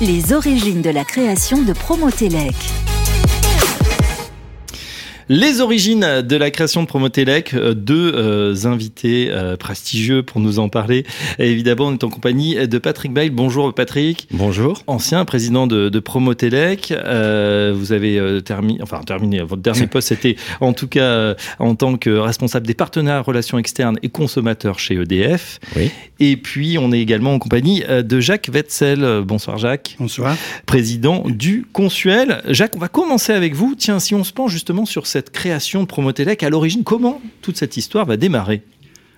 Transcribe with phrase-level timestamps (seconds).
[0.00, 2.87] les origines de la création de Promotelec.
[5.30, 10.58] Les origines de la création de Promotelec, euh, deux euh, invités euh, prestigieux pour nous
[10.58, 11.04] en parler.
[11.38, 13.28] Et évidemment, on est en compagnie de Patrick Bail.
[13.28, 14.26] Bonjour Patrick.
[14.32, 14.82] Bonjour.
[14.86, 16.94] Ancien président de, de Promotelec.
[17.74, 22.08] vous avez terminé, enfin terminé, votre dernier poste, c'était en tout cas en tant que
[22.08, 25.60] responsable des partenaires relations externes et consommateurs chez EDF.
[25.76, 25.90] Oui.
[26.20, 29.22] Et puis, on est également en compagnie de Jacques Wetzel.
[29.24, 29.96] Bonsoir Jacques.
[30.00, 30.36] Bonsoir.
[30.64, 32.42] Président du Consuel.
[32.48, 33.74] Jacques, on va commencer avec vous.
[33.76, 37.20] Tiens, si on se penche justement sur cette cette création de Promotelec À l'origine, comment
[37.42, 38.62] toute cette histoire va démarrer?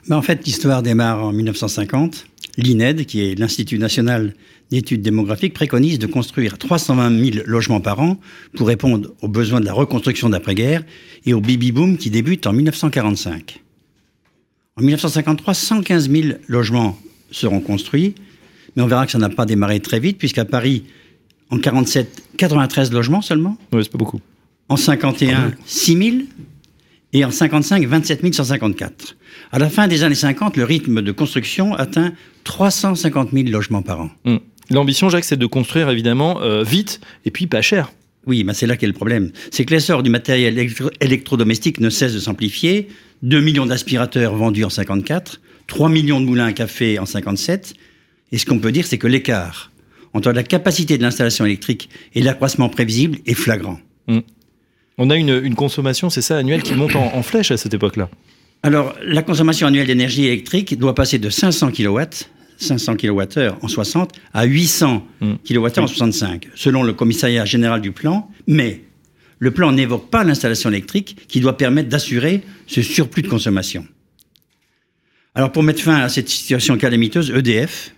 [0.08, 2.24] Ben En fait, l'histoire démarre en 1950.
[2.56, 4.34] L'INED, qui est l'Institut national
[4.70, 8.18] d'études démographiques, préconise de construire 320 000 logements par an
[8.56, 10.84] pour répondre aux besoins de la reconstruction d'après-guerre
[11.26, 13.60] et au baby-boom qui débute en 1945.
[14.78, 16.98] En 1953, 115 000 logements
[17.30, 18.14] seront construits,
[18.74, 20.84] mais on verra que ça n'a pas démarré très vite, puisqu'à Paris,
[21.50, 23.58] en 47, 93 logements seulement?
[23.74, 24.22] Oui, c'est pas beaucoup.
[24.70, 26.16] En 51, 6 000.
[27.12, 29.16] Et en 55, 27 154.
[29.50, 32.12] À la fin des années 50, le rythme de construction atteint
[32.44, 34.10] 350 000 logements par an.
[34.24, 34.36] Hmm.
[34.70, 37.92] L'ambition, Jacques, c'est de construire évidemment euh, vite et puis pas cher.
[38.28, 39.32] Oui, mais c'est là qu'est le problème.
[39.50, 40.56] C'est que l'essor du matériel
[41.00, 42.86] électrodomestique ne cesse de s'amplifier.
[43.22, 47.74] 2 millions d'aspirateurs vendus en 54, 3 millions de moulins à café en 57.
[48.30, 49.72] Et ce qu'on peut dire, c'est que l'écart
[50.12, 53.80] entre la capacité de l'installation électrique et l'accroissement prévisible est flagrant.
[54.06, 54.20] Hmm.
[55.02, 58.10] On a une, consommation, c'est ça, annuelle qui monte en, flèche à cette époque-là.
[58.62, 62.00] Alors, la consommation annuelle d'énergie électrique doit passer de 500 kW,
[62.58, 65.06] 500 kWh en 60, à 800
[65.48, 68.30] kWh en 65, selon le commissariat général du plan.
[68.46, 68.82] Mais
[69.38, 73.86] le plan n'évoque pas l'installation électrique qui doit permettre d'assurer ce surplus de consommation.
[75.34, 77.94] Alors, pour mettre fin à cette situation calamiteuse, EDF,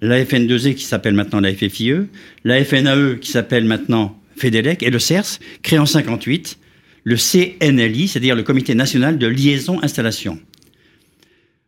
[0.00, 2.06] la FN2E qui s'appelle maintenant la FFIE,
[2.44, 6.58] la FNAE qui s'appelle maintenant FEDELEC et le CERS, créé en 58
[7.04, 10.38] le CNLI, c'est-à-dire le Comité national de liaison installation.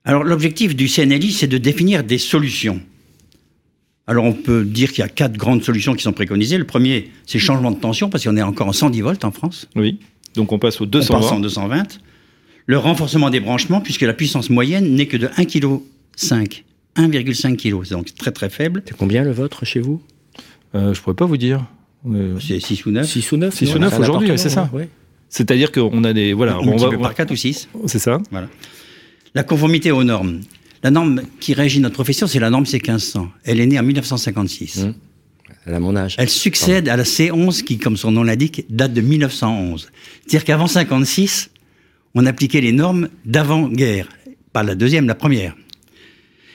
[0.04, 2.80] Alors l'objectif du CNLI, c'est de définir des solutions.
[4.06, 6.58] Alors on peut dire qu'il y a quatre grandes solutions qui sont préconisées.
[6.58, 9.66] Le premier, c'est changement de tension, parce qu'on est encore en 110 volts en France.
[9.76, 9.98] Oui,
[10.34, 11.16] donc on passe au 220.
[11.16, 12.00] On passe en 220.
[12.66, 16.62] Le renforcement des branchements, puisque la puissance moyenne n'est que de 1,5 kg.
[16.96, 18.82] 1,5 kg, c'est donc très très faible.
[18.86, 20.00] C'est combien le vôtre chez vous?
[20.74, 21.66] Euh, Je ne pourrais pas vous dire.
[22.40, 24.70] C'est 6 ou 9 6 ou 9 6 ou 9 aujourd'hui, c'est ça.
[25.28, 26.32] C'est-à-dire qu'on a des.
[26.32, 27.68] Voilà, on, va par 4 ou 6.
[27.86, 28.18] C'est ça.
[28.30, 28.48] Voilà.
[29.34, 30.40] La conformité aux normes.
[30.82, 33.26] La norme qui régit notre profession, c'est la norme C1500.
[33.44, 34.84] Elle est née en 1956.
[34.84, 34.94] Mmh.
[35.66, 36.14] Elle a mon âge.
[36.18, 39.90] Elle succède à la C11 qui, comme son nom l'indique, date de 1911.
[40.26, 41.50] C'est-à-dire qu'avant 56,
[42.14, 44.08] on appliquait les normes d'avant-guerre.
[44.52, 45.56] Pas la deuxième, la première.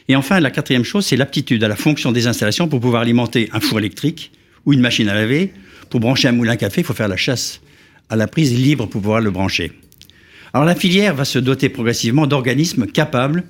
[0.07, 3.49] Et enfin, la quatrième chose, c'est l'aptitude à la fonction des installations pour pouvoir alimenter
[3.51, 4.31] un four électrique,
[4.65, 5.53] ou une machine à laver.
[5.89, 7.61] Pour brancher un moulin à café, il faut faire la chasse
[8.09, 9.71] à la prise libre pour pouvoir le brancher.
[10.53, 13.43] Alors la filière va se doter progressivement d'organismes capables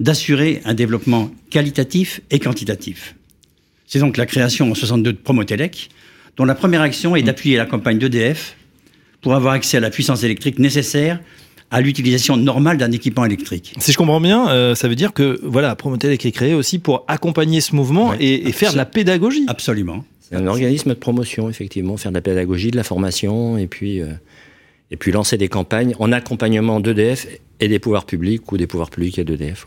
[0.00, 3.14] d'assurer un développement qualitatif et quantitatif.
[3.86, 5.90] C'est donc la création en 62 de Promotelec,
[6.36, 8.56] dont la première action est d'appuyer la campagne d'EDF
[9.20, 11.20] pour avoir accès à la puissance électrique nécessaire
[11.70, 13.74] à l'utilisation normale d'un équipement électrique.
[13.78, 17.04] Si je comprends bien, euh, ça veut dire que voilà, Promotelec est créé aussi pour
[17.08, 19.44] accompagner ce mouvement et, faire de la pédagogie.
[19.48, 20.04] Absolument.
[20.32, 24.12] Un organisme de promotion, effectivement, faire de la pédagogie, de la formation, et puis, euh,
[25.06, 27.26] lancer des campagnes en accompagnement d'EDF
[27.60, 29.66] et des pouvoirs publics, ou des pouvoirs publics et d'EDF.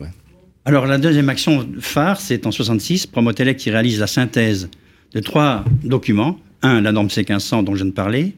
[0.66, 4.69] Alors, la deuxième action phare, c'est en 66, Promotelec qui réalise la synthèse
[5.13, 6.39] de trois documents.
[6.61, 8.31] Un, la norme C1500 dont je viens de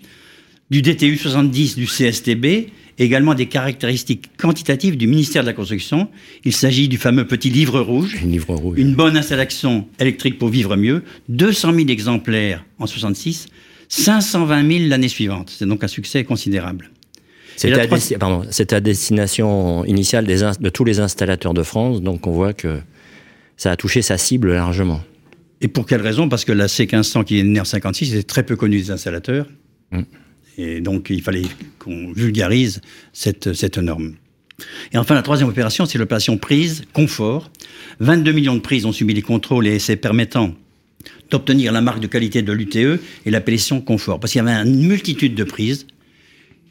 [0.69, 2.69] du DTU 70 du CSTB
[2.99, 6.09] également des caractéristiques quantitatives du ministère de la Construction.
[6.43, 8.21] Il s'agit du fameux petit livre rouge.
[8.23, 8.77] livre rouge.
[8.79, 11.03] Une bonne installation électrique pour vivre mieux.
[11.29, 13.47] 200 000 exemplaires en 66,
[13.89, 15.53] 520 000 l'année suivante.
[15.57, 16.91] C'est donc un succès considérable.
[17.55, 22.79] C'est à, destination initiale de tous les installateurs de France, donc on voit que
[23.57, 25.01] ça a touché sa cible largement.
[25.61, 26.27] Et pour quelle raison?
[26.27, 29.47] Parce que la C1500 qui est née en 56 est très peu connue des installateurs.
[29.91, 30.01] Mm.
[30.57, 31.43] Et donc, il fallait
[31.79, 34.15] qu'on vulgarise cette, cette norme.
[34.91, 37.49] Et enfin, la troisième opération, c'est l'opération prise confort.
[37.99, 40.53] 22 millions de prises ont subi les contrôles et essais permettant
[41.31, 44.19] d'obtenir la marque de qualité de l'UTE et l'appellation confort.
[44.19, 45.87] Parce qu'il y avait une multitude de prises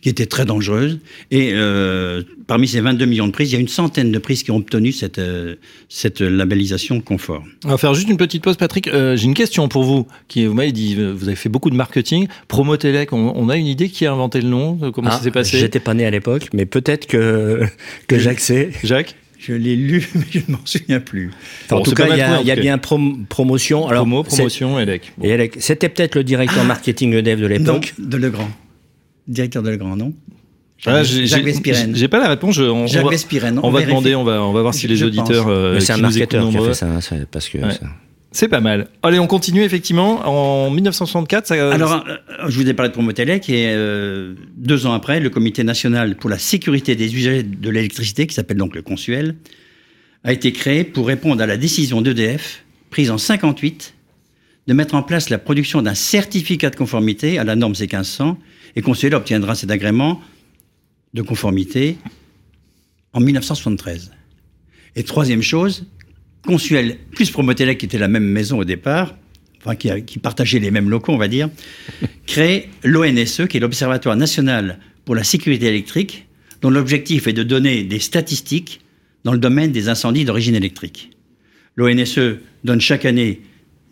[0.02, 0.98] qui était très dangereuse.
[1.30, 4.42] Et euh, parmi ces 22 millions de prises, il y a une centaine de prises
[4.42, 5.54] qui ont obtenu cette, euh,
[5.88, 7.44] cette labellisation confort.
[7.64, 8.88] On va faire juste une petite pause, Patrick.
[8.88, 10.06] Euh, j'ai une question pour vous.
[10.26, 12.26] Qui, vous m'avez dit, vous avez fait beaucoup de marketing.
[12.48, 15.30] Promotelec, on, on a une idée qui a inventé le nom Comment ça ah, s'est
[15.30, 15.58] passé?
[15.58, 17.62] J'étais pas né à l'époque, mais peut-être que,
[18.08, 18.70] que Jacques sait.
[18.82, 19.14] Jacques?
[19.38, 21.30] Je l'ai lu, mais je ne m'en souviens plus.
[21.70, 23.86] en tout cas, il y a, bien promotion.
[23.88, 25.12] Alors, Promo, promotion, Elec.
[25.58, 27.94] C'était peut-être le directeur marketing EDF de l'époque.
[27.98, 28.50] de Legrand.
[29.28, 30.12] Directeur de Legrand, non
[30.84, 31.94] ah, Jacques Vespirène.
[31.94, 32.56] J'ai pas la réponse.
[32.56, 33.60] Je, on, Jacques Vespirène.
[33.62, 35.46] On, va demander, on va, on va voir si les auditeurs.
[35.48, 36.88] Euh, c'est un marketeur qui a fait ça,
[37.30, 37.58] parce que.
[38.32, 38.88] C'est pas mal.
[39.02, 40.26] Allez, on continue effectivement.
[40.26, 41.70] En 1964, ça...
[41.70, 42.14] Alors, euh,
[42.48, 46.30] je vous ai parlé de Promotelec et euh, deux ans après, le Comité national pour
[46.30, 49.36] la sécurité des usagers de l'électricité, qui s'appelle donc le Consuel,
[50.24, 53.92] a été créé pour répondre à la décision d'EDF, prise en 58,
[54.66, 58.36] de mettre en place la production d'un certificat de conformité à la norme C1500
[58.76, 60.20] et Consuel obtiendra cet agrément
[61.14, 61.98] de conformité
[63.12, 64.12] en 1973.
[64.96, 65.86] Et troisième chose,
[66.46, 69.16] Consuel plus Promotelec, qui était la même maison au départ,
[69.60, 71.50] enfin qui, qui partageait les mêmes locaux, on va dire,
[72.26, 76.26] crée l'ONSE, qui est l'Observatoire national pour la sécurité électrique,
[76.60, 78.80] dont l'objectif est de donner des statistiques
[79.24, 81.10] dans le domaine des incendies d'origine électrique.
[81.76, 83.40] L'ONSE donne chaque année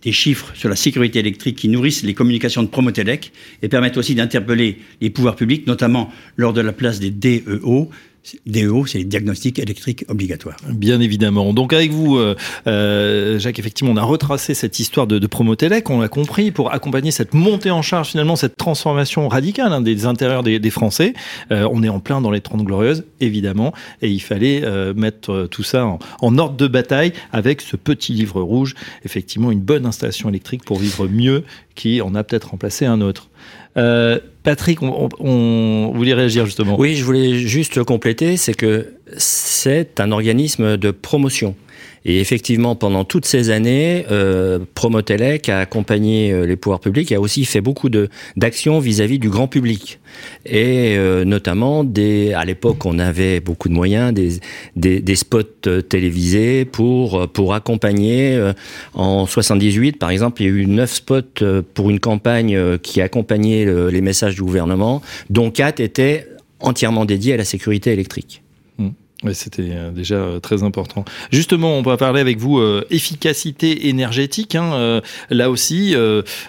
[0.02, 3.32] des chiffres sur la sécurité électrique qui nourrissent les communications de Promotelec
[3.62, 7.90] et permettent aussi d'interpeller les pouvoirs publics, notamment lors de la place des DEO,
[8.46, 10.56] DEO, c'est les diagnostics électriques obligatoires.
[10.68, 11.52] Bien évidemment.
[11.52, 12.36] Donc avec vous, euh,
[12.66, 16.72] euh, Jacques, effectivement, on a retracé cette histoire de, de Promotelec, on l'a compris, pour
[16.72, 21.14] accompagner cette montée en charge, finalement, cette transformation radicale hein, des intérieurs des, Français.
[21.50, 23.72] Euh, on est en plein dans les 30 glorieuses, évidemment,
[24.02, 24.62] et il fallait
[24.94, 28.74] mettre tout ça en, en, ordre de bataille avec ce petit livre rouge,
[29.04, 31.44] effectivement, une bonne installation électrique pour vivre mieux,
[31.74, 33.29] qui en a peut-être remplacé un autre.
[33.76, 36.78] Euh, Patrick, on, on, voulait réagir justement.
[36.78, 41.54] Oui, je voulais juste compléter, c'est que c'est un organisme de promotion.
[42.04, 47.16] Et effectivement, pendant toutes ces années, euh, Promotelec a accompagné euh, les pouvoirs publics et
[47.16, 47.90] a aussi fait beaucoup
[48.36, 50.00] d'actions vis-à-vis du grand public.
[50.46, 57.28] Et euh, notamment, des, à l'époque, on avait beaucoup de moyens, des, spots télévisés pour,
[57.28, 58.40] pour accompagner.
[58.94, 63.66] en 78, par exemple, il y a eu neuf spots pour une campagne qui accompagnait
[63.90, 66.26] les messages du gouvernement, dont quatre étaient
[66.60, 68.42] entièrement dédiés à la sécurité électrique.
[69.22, 71.04] Oui, c'était euh, déjà euh, très important.
[71.30, 74.54] Justement, on va parler avec vous euh, efficacité énergétique.
[74.54, 75.94] Hein, là aussi,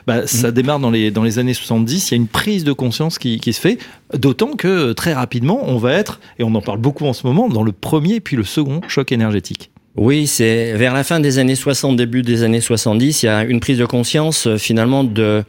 [0.08, 0.52] bah, ça mmh.
[0.52, 2.10] démarre dans les, dans les années 70.
[2.10, 3.78] Il y a une prise de conscience qui, qui se fait,
[4.18, 7.50] d'autant que très rapidement, on va être, et on en parle beaucoup en ce moment,
[7.50, 9.72] dans le premier puis le second choc énergétique.
[9.98, 13.44] Oui, c'est vers la fin des années 60, début des années 70, il y a
[13.44, 15.44] une prise de conscience finalement de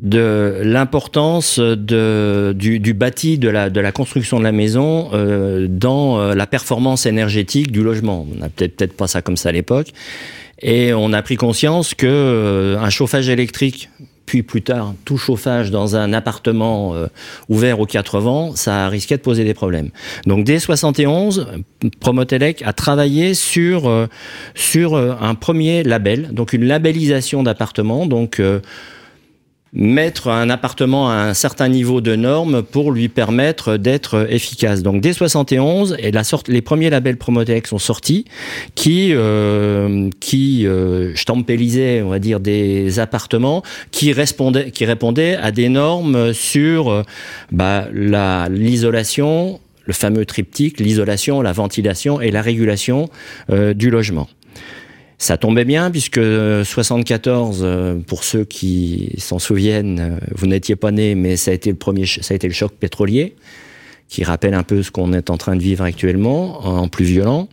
[0.00, 6.18] de l'importance du, du, bâti, de la, de la construction de la maison euh, dans
[6.18, 8.26] euh, la performance énergétique du logement.
[8.30, 9.88] On n'a peut-être peut pas ça comme ça à l'époque.
[10.60, 13.88] Et on a pris conscience que euh, un chauffage électrique,
[14.26, 16.94] puis plus tard tout chauffage dans un appartement
[17.50, 19.90] ouvert aux quatre vents, ça risquait de poser des problèmes.
[20.26, 21.46] Donc dès 71,
[22.00, 24.08] Promotelec a travaillé sur
[24.54, 28.40] sur un premier label, donc une labellisation d'appartements, donc
[29.74, 34.82] mettre un appartement à un certain niveau de normes pour lui permettre d'être efficace.
[34.82, 38.24] Donc dès 71, et la sorte, les premiers labels Promotec sont sortis
[38.76, 41.12] qui euh, qui euh,
[42.04, 47.02] on va dire, des appartements qui répondaient à des normes sur euh,
[47.50, 53.08] bah, la l'isolation, le fameux triptyque, l'isolation, la ventilation et la régulation
[53.50, 54.28] euh, du logement.
[55.24, 60.90] Ça tombait bien puisque 74, euh, pour ceux qui s'en souviennent, euh, vous n'étiez pas
[60.90, 63.34] né, mais ça a été le premier, ça a été le choc pétrolier,
[64.10, 67.48] qui rappelle un peu ce qu'on est en train de vivre actuellement, en plus violent.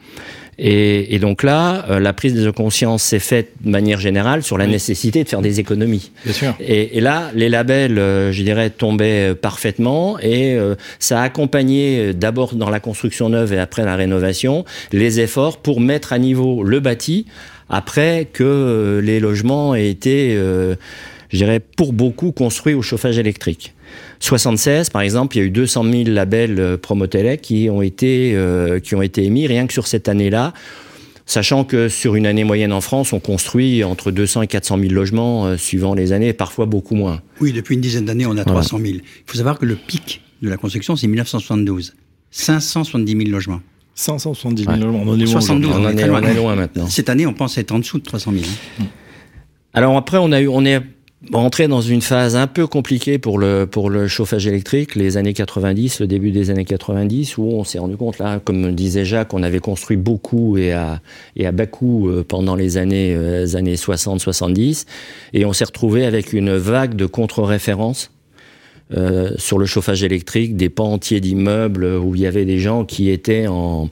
[0.64, 4.68] Et, donc là, euh, la prise de conscience s'est faite de manière générale sur la
[4.68, 6.12] nécessité de faire des économies.
[6.26, 6.54] Bien sûr.
[6.60, 10.60] Et, et là, les labels, je dirais, tombaient parfaitement et
[11.00, 15.80] ça a accompagné d'abord dans la construction neuve et après la rénovation les efforts pour
[15.80, 17.26] mettre à niveau le bâti
[17.72, 20.76] après que euh, les logements aient été, euh,
[21.30, 23.74] je dirais, pour beaucoup construits au chauffage électrique.
[24.20, 28.38] 76, par exemple, il y a eu 200 000 labels euh, Promotelec qui ont été
[28.84, 30.54] qui ont été émis rien que sur cette année-là.
[31.26, 34.92] Sachant que sur une année moyenne en France, on construit entre 200 et 400 000
[34.92, 37.22] logements suivant les années, parfois beaucoup moins.
[37.40, 38.96] Oui, depuis une dizaine d'années, on a 300 000.
[38.96, 41.94] Il faut savoir que le pic de la construction, c'est 1972.
[42.32, 43.62] 570 000 logements.
[43.96, 45.04] 570 000 logements.
[45.06, 46.88] On est 72, on, est, loin maintenant.
[46.88, 48.44] Cette année, on pense être en dessous de 300 000.
[48.80, 48.86] Hein.
[49.74, 50.82] Alors après, on, a eu, on est
[51.32, 55.34] rentré dans une phase un peu compliquée pour le, pour le chauffage électrique, les années
[55.34, 59.34] 90, le début des années 90, où on s'est rendu compte, là, comme disait Jacques,
[59.34, 61.00] on avait construit beaucoup et à,
[61.36, 64.86] et à bas coût euh, pendant les années, euh, années 60-70,
[65.34, 68.12] et on s'est retrouvé avec une vague de contre-références
[68.96, 72.84] euh, sur le chauffage électrique, des pans entiers d'immeubles où il y avait des gens
[72.84, 73.90] qui étaient en,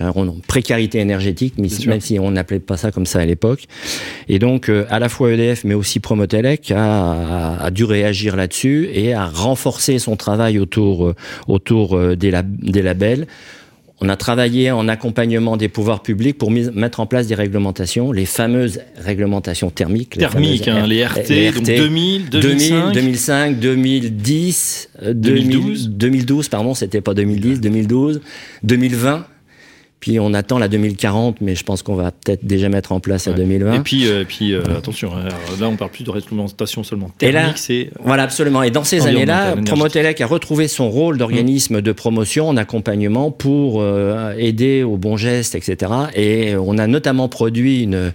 [0.00, 1.54] en précarité énergétique,
[1.86, 3.64] même si on n'appelait pas ça comme ça à l'époque.
[4.28, 8.88] Et donc, euh, à la fois EDF, mais aussi Promotelec a, a, dû réagir là-dessus
[8.92, 11.14] et a renforcé son travail autour, euh,
[11.48, 13.26] autour des, des labels
[14.02, 18.26] on a travaillé en accompagnement des pouvoirs publics pour mettre en place des réglementations, les
[18.26, 20.18] fameuses réglementations thermiques.
[20.18, 22.92] Thermiques, les, hein, les RT, donc 2000, 2005.
[22.92, 25.90] 2005, 2010, 2012.
[25.90, 28.20] 2012, pardon, c'était pas 2010, 2012,
[28.64, 29.24] 2020.
[30.02, 33.28] Puis on attend la 2040, mais je pense qu'on va peut-être déjà mettre en place
[33.28, 33.74] la 2020.
[33.74, 35.28] Et puis, euh, puis euh, attention, hein,
[35.60, 38.64] là on parle plus de réglementation seulement thermique, c'est voilà absolument.
[38.64, 43.80] Et dans ces années-là, Promotelec a retrouvé son rôle d'organisme de promotion en accompagnement pour
[43.80, 45.92] euh, aider aux bons gestes, etc.
[46.16, 48.12] Et on a notamment produit une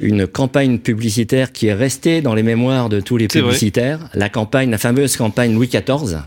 [0.00, 4.70] une campagne publicitaire qui est restée dans les mémoires de tous les publicitaires, la campagne,
[4.70, 6.18] la fameuse campagne Louis XIV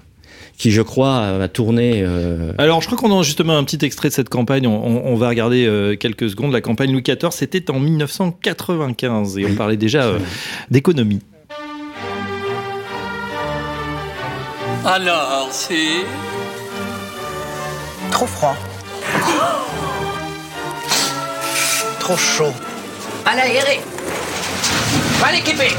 [0.61, 2.03] qui, je crois, va tourner.
[2.05, 4.67] Euh, Alors, je crois qu'on a justement un petit extrait de cette campagne.
[4.67, 6.53] On, va regarder euh, quelques secondes.
[6.53, 10.19] La campagne Louis XIV, c'était en 1995 et on parlait déjà euh,
[10.69, 11.21] d'économie.
[14.85, 16.05] Alors, c'est.
[18.11, 18.55] Trop froid.
[21.99, 22.53] Trop chaud.
[23.25, 23.79] Mal aéré.
[25.21, 25.69] Mal équipé.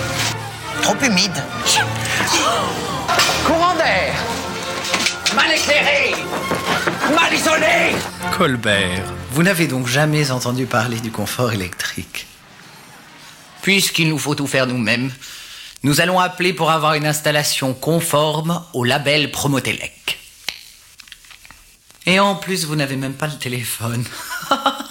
[0.82, 1.40] Trop humide.
[3.46, 4.41] Courant d'air.
[5.34, 6.14] Mal éclairé
[7.14, 7.96] Mal isolé
[8.36, 12.26] Colbert, vous n'avez donc jamais entendu parler du confort électrique
[13.62, 15.10] Puisqu'il nous faut tout faire nous-mêmes,
[15.84, 20.18] nous allons appeler pour avoir une installation conforme au label Promotelec.
[22.06, 24.04] Et en plus, vous n'avez même pas le téléphone.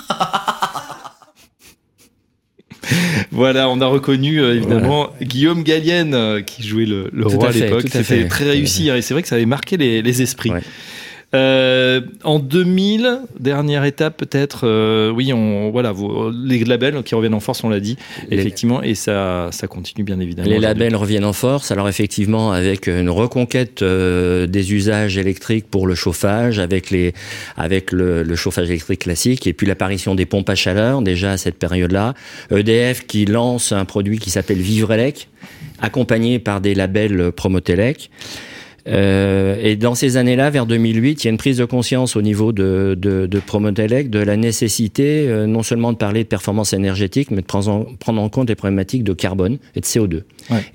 [3.31, 7.85] voilà, on a reconnu euh, évidemment Guillaume Gallienne euh, qui jouait le, roi à, l'époque.
[7.91, 10.51] C'était très réussi et c'est vrai que ça avait marqué les, esprits.
[11.33, 15.93] Euh, en 2000, dernière étape peut-être, euh, oui, on, voilà,
[16.33, 17.95] les labels qui reviennent en force, on l'a dit,
[18.29, 20.49] effectivement, et ça, ça continue bien évidemment.
[20.49, 25.87] Les labels reviennent en force, alors effectivement, avec une reconquête euh, des usages électriques pour
[25.87, 27.13] le chauffage, avec, les,
[27.55, 31.37] avec le, le chauffage électrique classique, et puis l'apparition des pompes à chaleur, déjà à
[31.37, 32.13] cette période-là.
[32.53, 35.29] EDF qui lance un produit qui s'appelle Vivrelec,
[35.81, 38.09] accompagné par des labels Promotelec.
[38.87, 42.21] Euh, et dans ces années-là, vers 2008, il y a une prise de conscience au
[42.21, 46.73] niveau de, de, de Promotelec de la nécessité euh, non seulement de parler de performance
[46.73, 50.23] énergétique, mais de prendre en, prendre en compte les problématiques de carbone et de CO2.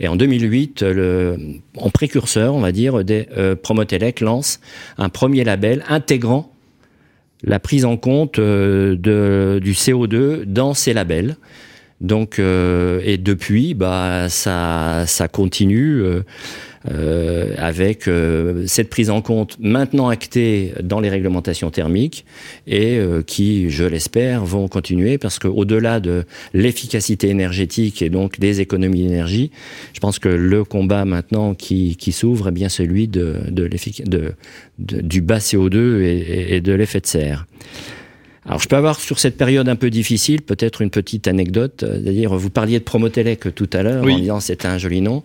[0.01, 1.37] Et en 2008, le,
[1.77, 4.61] en précurseur, on va dire, des, euh, Promotelec lance
[4.99, 6.53] un premier label intégrant
[7.43, 11.37] la prise en compte euh, de, du CO2 dans ces labels.
[12.01, 16.03] Donc, euh, et depuis, bah, ça, ça continue.
[16.89, 22.25] Euh, avec euh, cette prise en compte maintenant actée dans les réglementations thermiques
[22.69, 26.25] et euh, qui, je l'espère, vont continuer parce qu'au-delà de
[26.55, 29.51] l'efficacité énergétique et donc des économies d'énergie,
[29.95, 33.69] je pense que le combat maintenant qui, qui s'ouvre est bien celui de, de,
[34.05, 34.35] de,
[34.79, 37.47] du bas CO2 et, et de l'effet de serre.
[38.47, 41.85] Alors, je peux avoir sur cette période un peu difficile peut-être une petite anecdote.
[41.87, 45.23] C'est-à-dire, vous parliez de Promotelec tout à l'heure en disant c'était un joli nom.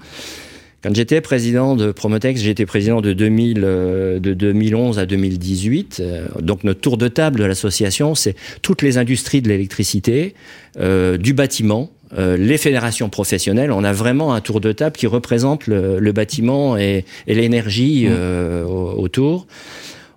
[0.84, 6.00] Quand j'étais président de Promotex, j'étais président de, 2000, euh, de 2011 à 2018.
[6.00, 10.34] Euh, donc notre tour de table de l'association, c'est toutes les industries de l'électricité,
[10.80, 13.72] euh, du bâtiment, les fédérations professionnelles.
[13.72, 18.66] On a vraiment un tour de table qui représente le, bâtiment et, l'énergie mmh.
[18.66, 19.48] autour.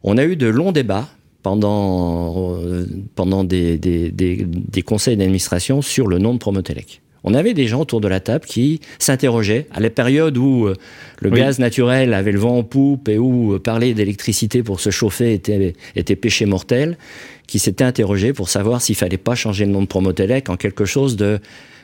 [0.02, 1.08] On a eu de longs débats
[1.44, 2.56] pendant,
[3.14, 7.66] pendant des, des, des, des conseils d'administration sur le nom de Promotelec on avait des
[7.66, 10.74] gens autour de la table qui s'interrogeaient à la période où euh,
[11.20, 14.90] le gaz naturel avait le vent en poupe et où euh, parler d'électricité pour se
[14.90, 16.98] chauffer était, était péché mortel,
[17.46, 20.84] qui s'étaient interrogés pour savoir s'il fallait pas changer le nom de Promotelec en quelque
[20.84, 21.40] chose de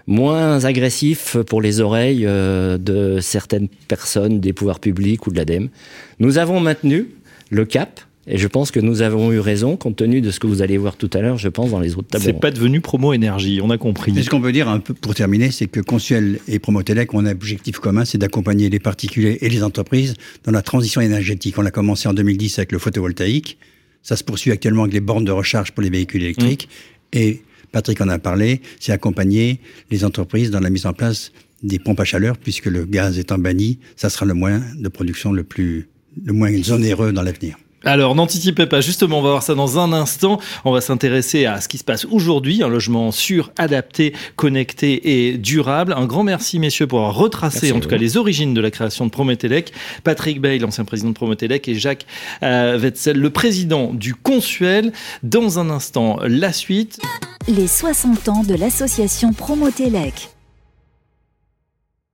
[0.07, 5.71] moins agressif pour les oreilles euh, de certaines personnes des pouvoirs publics ou de l'ADEME.
[6.19, 7.09] Nous avons maintenu
[7.49, 10.47] le cap et je pense que nous avons eu raison, compte tenu de ce que
[10.47, 12.27] vous allez voir tout à l'heure, je pense, dans les autres tableaux.
[12.27, 14.13] C'est pas devenu promo énergie, on a compris.
[14.23, 17.31] ce qu'on peut dire un peu pour terminer, c'est que Consuel et Promotelec ont un
[17.31, 21.59] objectif commun, c'est d'accompagner les particuliers et les entreprises dans la transition énergétique.
[21.59, 23.59] On a commencé en 2010 avec le photovoltaïque.
[24.03, 26.69] Ça se poursuit actuellement avec les bornes de recharge pour les véhicules électriques.
[27.15, 27.19] Mmh.
[27.19, 29.61] Et Patrick en a parlé, c'est accompagner
[29.91, 33.39] les entreprises dans la mise en place des pompes à chaleur, puisque le gaz étant
[33.39, 35.89] banni, ça sera le moyen de production le plus,
[36.25, 37.57] le moins onéreux dans l'avenir.
[37.85, 40.39] Alors, n'anticipez pas, justement, on va voir ça dans un instant.
[40.67, 45.39] On va s'intéresser à ce qui se passe aujourd'hui, un logement sûr, adapté, connecté et
[45.39, 45.95] durable.
[45.97, 49.07] Un grand merci, messieurs, pour avoir retracé, en tout cas, les origines de la création
[49.07, 49.73] de Prométélec.
[50.05, 52.05] Patrick Bay, l'ancien président de Prométélec, et Jacques
[52.43, 54.93] euh, Wetzel, le président du Consuel.
[55.23, 57.01] Dans un instant, la suite.
[57.49, 60.31] Les 60 ans de l'association Promotélec.